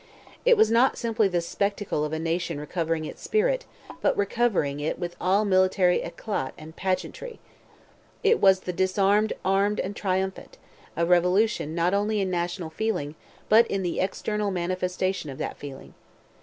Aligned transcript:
It 0.45 0.57
was 0.57 0.71
not 0.71 0.97
simply 0.97 1.27
the 1.27 1.41
spectacle 1.41 2.03
of 2.03 2.11
a 2.11 2.17
nation 2.17 2.59
recovering 2.59 3.05
its 3.05 3.21
spirit, 3.21 3.65
but 4.01 4.17
recovering 4.17 4.79
it 4.79 4.97
with 4.97 5.15
all 5.21 5.45
military 5.45 5.99
éclat 5.99 6.53
and 6.57 6.75
pageantry. 6.75 7.39
It 8.23 8.41
was 8.41 8.61
the 8.61 8.73
disarmed 8.73 9.33
armed 9.45 9.79
and 9.79 9.95
triumphant—a 9.95 11.05
revolution 11.05 11.75
not 11.75 11.93
only 11.93 12.19
in 12.19 12.31
national 12.31 12.71
feeling, 12.71 13.13
but 13.47 13.67
in 13.67 13.83
the 13.83 13.99
external 13.99 14.49
manifestation 14.49 15.29
of 15.29 15.37
that 15.37 15.57
feeling. 15.59 15.93